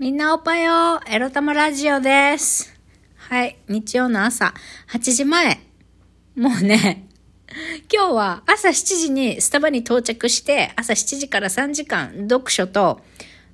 [0.00, 2.74] みんなおっぱよエロ玉ラジオです。
[3.16, 4.54] はい、日曜の朝
[4.90, 5.60] 8時前。
[6.34, 7.06] もうね、
[7.92, 13.02] 今日は朝7時にスタバに到着して、朝7時から3時間読書と、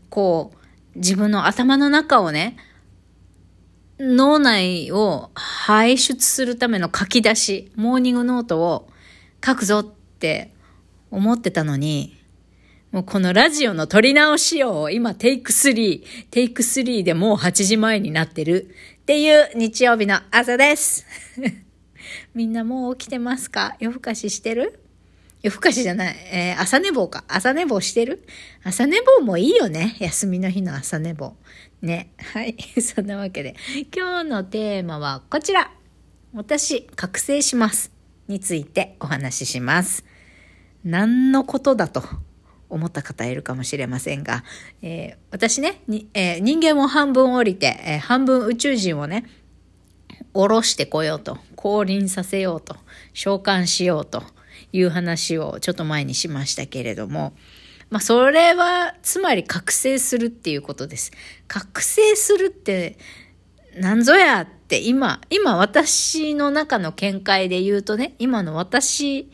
[0.08, 0.52] こ
[0.94, 2.56] う、自分の頭の中をね、
[3.98, 8.88] 脳内を排出するための書き出し、モーニングノートを
[9.44, 10.54] 書くぞって
[11.10, 12.15] 思ってたのに、
[12.92, 18.70] もうこのラジオの撮り直しを今テイク3、テイク3でもう8時前になってる
[19.02, 21.04] っていう日曜日の朝です。
[22.34, 23.76] みんなもう起きてますか？
[23.80, 24.80] 夜更かししてる？
[25.42, 26.16] 夜更かしじゃない。
[26.32, 27.24] えー朝寝坊か？
[27.28, 28.24] 朝寝坊してる？
[28.62, 29.96] 朝寝坊もいいよね。
[29.98, 31.36] 休みの日の朝寝坊。
[31.82, 32.12] ね。
[32.32, 32.56] はい。
[32.80, 33.56] そんなわけで。
[33.94, 35.72] 今日のテーマはこちら。
[36.32, 37.90] 私、覚醒します。
[38.28, 40.04] についてお話しします。
[40.84, 42.02] 何のことだと
[42.68, 44.44] 思った方いるかもしれませんが、
[44.82, 45.82] えー私ね、
[46.14, 49.24] えー人間を半分降りて、えー半分宇宙人をね、
[50.32, 52.76] 下ろしてこようと、降臨させようと、
[53.12, 54.22] 召喚しようと
[54.72, 57.34] いう話をちょっと前にしましたけれども、
[57.90, 61.12] まあそれは、つまり覚醒するっていうことです。
[61.48, 62.98] 覚醒するって、
[63.76, 69.30] なんぞやって今、今私の中の見解で言うとね、今の私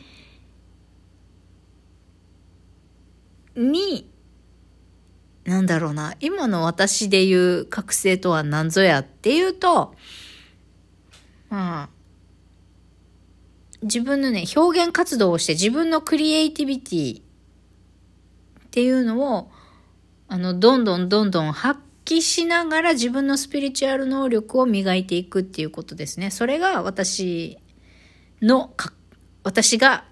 [3.55, 4.09] に、
[5.45, 9.95] なんだろうな、今の私で言う覚醒とは何ぞやっていうと、
[11.49, 11.89] まあ、
[13.83, 17.23] 自分のね、表現活動をして自分のクリエイティビティっ
[18.71, 19.51] ていうのを、
[20.29, 26.31] あの、どんどんどんどん発揮しながら自分のスピリチュアル能力を磨いていくっていうことですね。
[26.31, 27.59] それが私
[28.41, 28.73] の、
[29.43, 30.05] 私が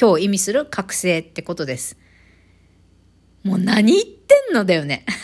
[0.00, 1.98] 今日意味する覚醒ってことです。
[3.46, 5.06] もう何言ってんのだよね。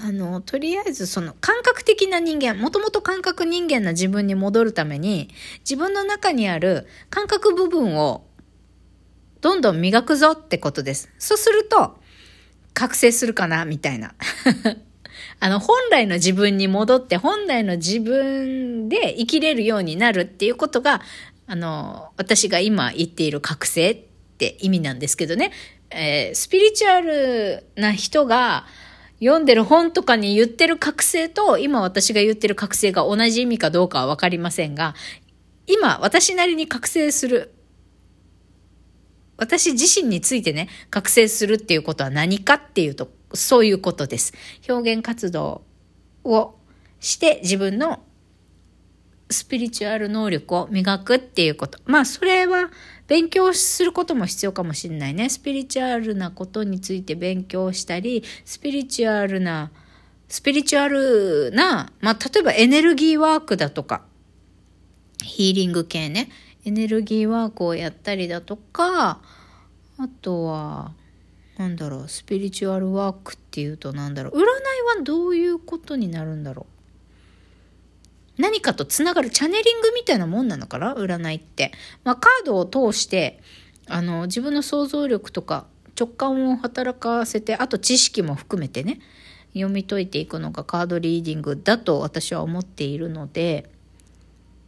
[0.00, 5.28] あの、とりあえずその感覚的な人間、もともと感覚人間な自分に戻るために、
[5.68, 8.24] 自分の中にある感覚部分を
[9.40, 11.10] どんどん磨くぞってことです。
[11.18, 11.98] そうすると、
[12.72, 14.14] 覚醒するかなみたいな。
[15.40, 21.02] あの、本来の自分に戻って、本来の自分で生きれるようになるっていうことが、
[21.48, 24.07] あの、私が今言っている覚醒
[24.38, 25.50] って意味なんですけどね。
[25.90, 28.66] えースピリチュアルな人が
[29.18, 34.94] 読んでる本とかに言ってる覚醒と、今私が言ってる覚醒が同じ意味かどうかはわかりませんが、
[35.66, 37.52] 今私なりに覚醒する
[39.38, 44.34] 私自身についてね、覚醒するっていうことは何かっていうと、そういうことです。
[44.68, 45.62] 表現活動
[46.24, 46.54] を
[47.00, 48.02] して自分の
[49.30, 51.78] スピリチュアル能力を磨くっていうこと。
[51.86, 52.70] まあ、それは
[53.08, 55.30] 勉強することも必要かもしれないね。
[55.30, 59.72] スピリチュアルなことについて勉強したり、スピリチュアルな、
[60.28, 64.02] スピリチュアルな、まあ、例えばエネルギーワークだとか、
[65.24, 66.28] ヒーリング系ね。
[66.66, 69.22] エネルギーワークをやったりだとか、
[69.96, 70.92] あとは、
[71.56, 74.44] なんだろう、スピリチュアルワークっていうとなんだろう、占い
[74.98, 76.77] はどういうことになるんだろう。
[78.38, 80.94] 何かとつながるチャネリングみたいなもんなのかな？
[80.94, 81.72] 占いって。
[82.04, 83.40] まあ、カードを通して、
[83.88, 85.66] あの、自分の想像力とか
[85.98, 89.00] 直感を働かせて、あと知識も含めてね、
[89.54, 93.70] 読み解いていくのがカードリーディングだと私は思っているので、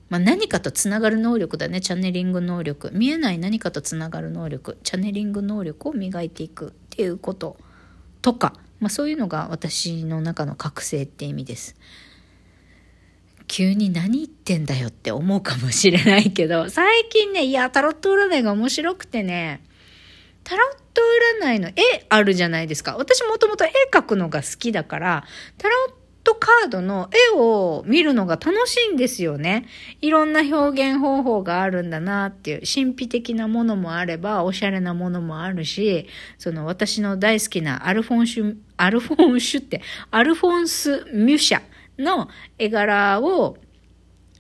[0.09, 2.91] まあ、何かとつながる能力だね、チャネリング能力。
[2.93, 7.57] 見えない何かとつながる能力、チャネリング能力を磨いていくっていうこと
[8.21, 11.77] とか、まあ、そういうのが私の中の覚醒って意味です。
[13.51, 19.61] 急に何言ってんだよって思うかもしれないけど、 最近ね、いや、タロット占いが面白くてね、
[20.45, 21.03] タロット
[21.43, 21.75] 占いの絵
[22.09, 22.97] あるじゃないですか。
[22.97, 25.25] 私もともと絵描くのが好きだから、
[25.59, 29.67] タロットカードの絵を見るのが楽しいんですよね。
[30.01, 36.07] いろんな表現方法があるんだなっていう、神秘的なものもあれば、おしゃれなものもあるし、
[36.39, 39.83] その私の大好きなアルフォンシュ、アルフォンシュって、
[40.13, 41.63] アルフォンス・ミュシャ
[42.01, 43.57] の絵柄を、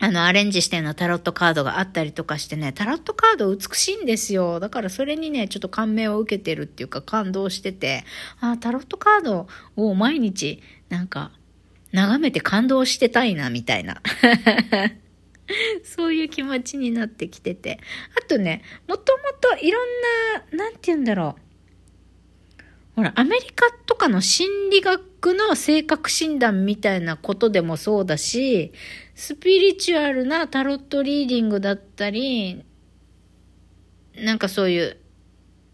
[0.03, 4.59] あの、アレンジしてのタロットカードがあったりとかしてね、タロットカード美しいんですよ。
[4.59, 8.05] だからそれにね、ちょっと感銘を受けてるっていうか感動してて、
[8.41, 9.47] あタロットカード
[9.77, 11.33] を毎日、なんか、
[11.93, 14.01] 眺めて感動してたいな、みたいな。
[15.83, 17.81] そういう気持ちになってきてて。
[18.17, 19.87] あとね、もともといろん
[20.57, 21.50] な、なんて言うんだろう。
[23.01, 28.73] ほら、アメリカとかの心理学の性格診断みたいなことでもそうだし、
[29.15, 32.63] スピリチュアルなタロットリーディングだったり、
[34.19, 34.99] なんかそういう、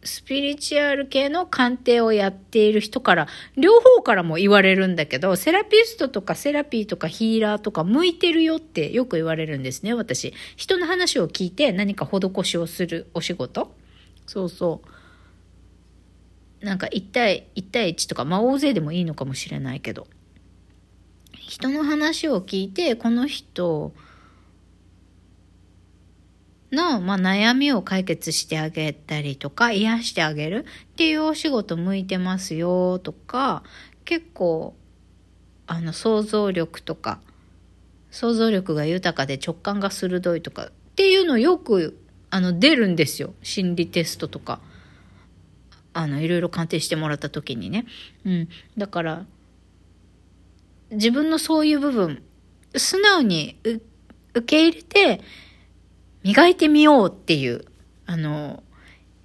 [0.04, 3.26] スピリチュアル系の鑑定をやっている人から、
[3.56, 10.32] 両方からも言われるんだけど、セラピストとかセラピーとかヒーラーとか向いてるよってよく言われるんですね、私。
[10.54, 13.74] 人の話を聞いて何か施しをするお仕事
[14.28, 14.95] そうそう。
[16.60, 20.06] なんか1対、1対1とか、まあ大勢でもいいのかもしれないけど。
[21.32, 23.92] 人の話を聞いて、この人、
[26.72, 33.62] の、まあ、悩みを解決してあげたりとか、癒してあげるっていうお仕事向いてますよとか、
[34.04, 34.74] 結構、
[35.66, 37.20] あの、想像力とか、
[38.10, 41.98] 想像力が豊かで直感が鋭いとかっていうのよく、
[42.30, 43.34] あの、出るんですよ。
[43.42, 44.60] 心理テストとか。
[45.96, 47.86] あの、いろいろ鑑定してもらった時にね。
[48.24, 48.48] うん。
[48.76, 49.26] だから、
[50.90, 52.22] 自分のそういう部分、
[52.76, 53.58] 素直に
[54.34, 55.22] 受け入れて、
[56.22, 57.64] 磨いてみようっていう、
[58.04, 58.62] あの、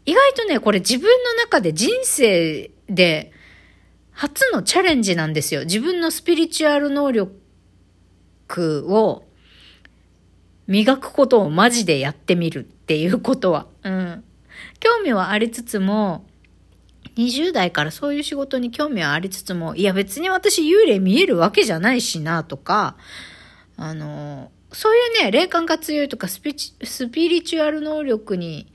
[0.06, 3.31] 意外とね、これ自分の中で人生で
[4.12, 5.65] 初のチャレンジなんですよ。
[5.65, 7.35] 自分のスピリチュアル能力
[8.88, 9.25] を
[10.67, 13.67] 磨くことをマジでやってみるっていうことは。
[13.83, 14.24] うん。
[14.79, 16.25] 興味はありつつも、
[17.18, 22.96] 20代からそういう仕事に興味はありつつも、いや別に私幽霊見えるわけじゃないしなとか、
[23.78, 28.72] あの、そういうね、霊感が強いとかスピスピリチュアル能力に、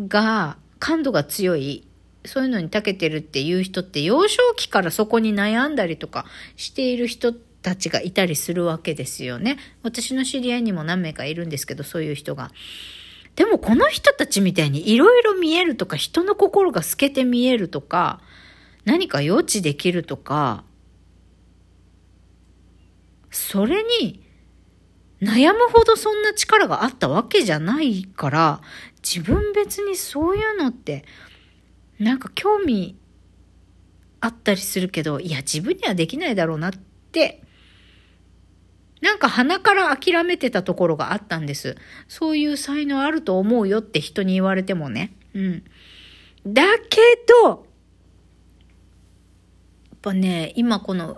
[0.00, 1.86] が、感度が強い、
[2.24, 6.24] そういうのに長けてるっていう人って幼少期からそこに悩んだりとか
[6.56, 9.58] している人たちがいたりするわけですよね。
[9.82, 12.50] 私の知り合いにも何名かいるんですけど、そういう人が。
[13.36, 18.20] でもこの人たちみたいにいろいろ見えるとか、人の心が透けて見えるとか、
[18.84, 20.64] 何か予知できるとか、
[23.30, 24.24] それに
[25.20, 28.60] 悩むほどそんな力があったわけじゃないから、
[29.02, 31.04] 自分別にそういうのって、
[31.98, 32.96] なんか興味
[34.20, 37.43] あったりするけど、いや、自分にはできないだろうなって、
[39.00, 41.76] なんか鼻から諦めてたところがあったんです。
[42.08, 45.12] そういう才能あると思うよって人に言われてもね。
[45.34, 45.64] うん。
[46.46, 47.00] だけ
[47.42, 47.58] ど、やっ
[50.00, 51.16] ぱね、今この、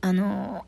[0.00, 0.66] あの、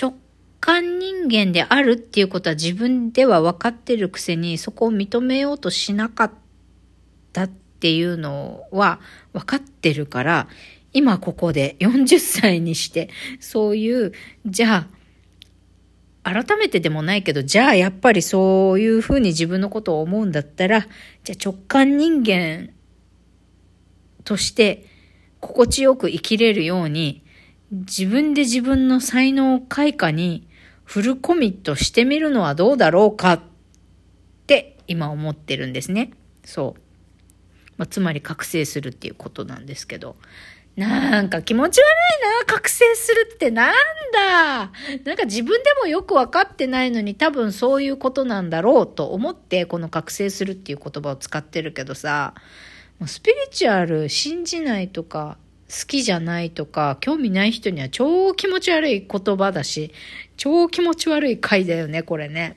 [0.00, 0.14] 直
[0.60, 6.30] 感人間であるっていうことは自分では分かってるくせにそこを認めようとしなかっ
[7.32, 9.00] たっていうのは
[9.32, 10.48] 分かってるから
[10.92, 14.12] 今ここで40歳にしてそういう
[14.46, 14.86] じゃ
[16.24, 20.86] あ改めてでもないけどじゃあやっぱりそういうふうに自分のことを思うんだったら
[21.24, 22.70] じゃあ直感人間
[24.24, 24.86] として
[25.40, 27.24] 心地よく生きれるように
[27.70, 30.48] 自分で自分の才能開花に
[30.84, 33.40] フルコミットしてみるのはどうだろうかっ
[34.46, 36.10] て今思ってるんですね。
[36.44, 36.80] そう。
[37.76, 40.16] まあ、つまり覚醒するっていうことなんですけど。
[40.76, 41.86] なんか気持ち悪い
[42.40, 42.46] な。
[42.46, 43.74] 覚醒するってなん
[44.12, 44.72] だ。
[45.04, 52.34] なんか自分でもよくわかってないのに多分そういうことなんだろうと思ってこの覚醒するっていう言葉を使ってるけどさ、
[53.06, 55.38] スピリチュアル信じないとか
[55.70, 59.92] 好きじゃないとか、興味ない人には超気持ち悪い言葉だし、
[60.36, 62.56] 超気持ち悪い回だよね、これね。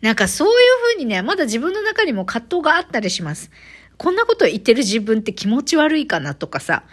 [0.00, 0.54] なんかそういう
[0.94, 3.50] 風にね、まだ自分の中にも葛藤があったりします。
[3.98, 6.84] こんなこと言ってる自分って気持ち悪いかなとかさ。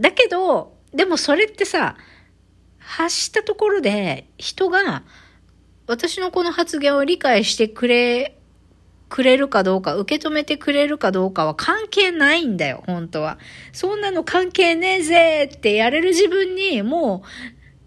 [0.00, 1.96] だけど、でもそれってさ、
[2.78, 5.04] 発したところで人が
[5.86, 8.34] 私のこの発言を理解してくれ
[9.08, 13.38] くれるかどうか、受け止めてくれるかどうかは関係ないんだよ、本当は。
[13.72, 17.22] そんなの関係ねえぜってやれる自分にも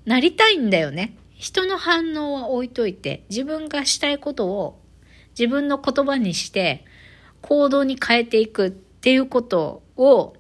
[0.06, 1.16] うなりたいんだよね。
[1.36, 4.82] 人の反応は置いといて、自分がしたいことを
[5.38, 6.86] 自分の言葉にして
[7.42, 10.36] 行動に変えていくっていうことを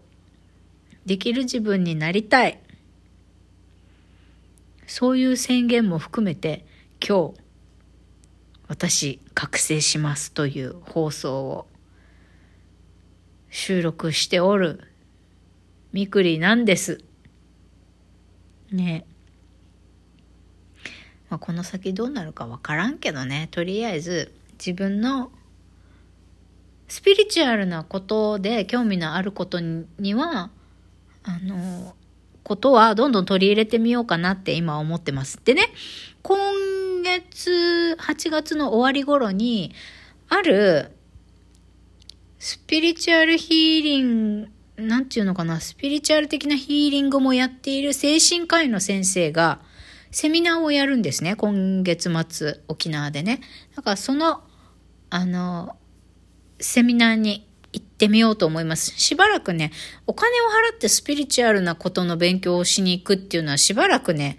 [1.05, 2.59] できる自分になりたい。
[4.87, 6.65] そういう宣言も含めて
[6.99, 7.39] 今日
[8.67, 11.67] 私覚醒しますという放送を
[13.49, 14.81] 収録しておる
[15.93, 17.03] みくりなんです。
[18.71, 19.05] ね
[21.29, 25.31] まあ、この先どうなるかわからんけどね、とりあえず自分の
[26.91, 30.49] スピリチュアルなことで興味のあることには、
[31.23, 31.95] あの、
[32.43, 35.39] ことはどんどん取り入れてみようかなって今思ってます。
[35.45, 35.69] でね、
[36.21, 39.73] 今月、8月の終わり頃に、
[40.27, 40.91] ある、
[42.39, 49.61] スピリチュアルヒーリング、なんていうのかな、スピリチュアル的なヒーリングもやっている精神科医の先生が、
[50.11, 53.39] セミナーをやるんですね、今月末、沖縄でね。
[53.77, 54.43] だからその
[55.13, 55.75] あの、
[56.61, 58.91] セミナーに行ってみようと思います。
[58.91, 59.71] しばらくね、
[60.07, 64.37] お金を払ってスピリチュアルなことの勉強をしに行くっていうのはしばらくね、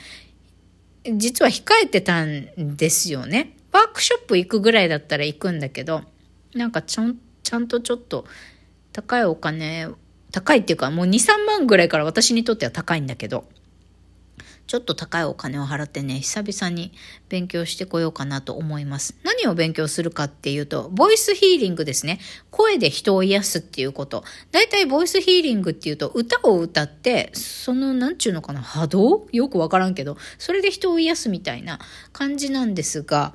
[1.05, 3.57] 実は控えてたんですよね。
[3.73, 6.02] ワークショップ行くぐらいだったら行くんだけど、
[6.55, 8.26] なんかちゃん、ちゃんとちょっと
[8.93, 9.88] 高いお金、
[10.31, 13.49] 高いっていうかもう2、3万ぐらいから私にとっては高いんだけど、
[14.66, 16.92] ちょっと高いお金を払ってね、久々に
[17.28, 19.14] 勉強してこようかなと思います。
[19.23, 22.21] 何を勉強するかっていうと、ボイスヒーリングですね。
[22.50, 24.25] 声で人を癒すっていうこと。
[24.50, 29.26] だいたいボイスヒーリングっていうと、歌を歌って、その、なんちゅうのかな、波動？
[29.33, 31.78] よくわからんけど、それで人を癒すみたいな
[32.12, 33.35] 感じなんですが、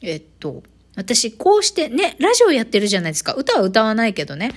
[0.00, 0.62] えっと、
[0.96, 3.34] 私、こうしてね、ラジオやってるじゃないですか。
[3.34, 4.52] 歌は歌わないけどね。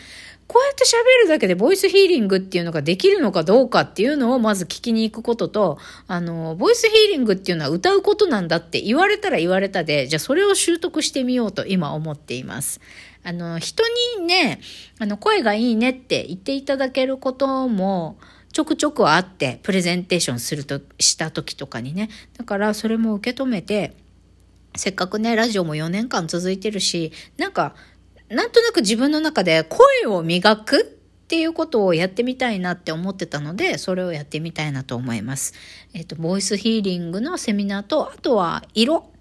[0.51, 5.77] こうやって喋るだけでボイスヒーリングっていうのができるのかどうかっていうのをまず聞きに行くことと、
[6.07, 12.81] あの、ボイスヒーリングっていうのは歌うことなんだって言われたら言われたで、じゃあそれを習得してみようと今思っています。
[13.23, 13.85] あの、人
[14.17, 14.59] にね、
[14.99, 18.17] あの、声がいいねって言っていただけることも、
[18.51, 22.09] ちょくちょくあって、プレゼンテーションすると、した時とかにね。
[22.37, 23.95] だからそれも受け止めて、
[24.75, 27.73] せっかくね、ラジオも4年間続いてるし、なんか、
[28.31, 30.83] なんとなく自分の中で声を磨くっ
[31.27, 35.53] ていうことをやってみたいなって思ってたので、それをやってみたいなと思います。
[35.93, 39.11] えっ、と、ボイスヒーリングのセミナーと、あとは色。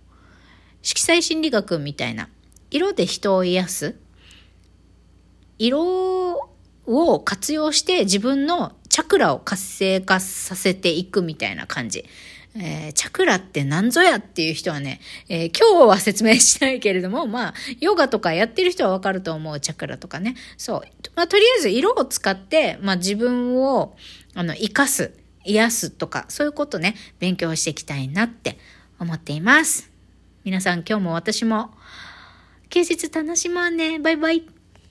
[0.83, 2.29] 色彩心理学みたいな。
[2.71, 3.97] 色で人を癒す。
[5.59, 6.50] 色
[6.87, 12.05] を活用して自分のチャクラを活性化させていくみたいな感じ。
[12.54, 20.35] えー、チャクラって何ぞやっていう人はね、えー、今日は説明しないけれども、まあ、ヨガとかやってる人はわかると思う、チャクラとかね。
[20.57, 20.83] そう。
[21.14, 23.97] まあ、とりあえず色を使って、まあ、自分を、
[24.35, 25.14] あの、生かす、
[25.45, 28.59] 癒すとか、そういうことね、勉強していきたいなって
[28.99, 29.90] 思っています。
[30.45, 31.71] 皆さん今日も私も、
[32.69, 33.99] 休日楽しもうね。
[33.99, 34.60] バイバイ。